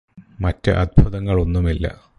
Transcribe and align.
മറ്റു 0.39 0.71
അത്ഭുതങ്ങൾ 0.71 1.41
ഒന്നുമല്ല 1.41 1.85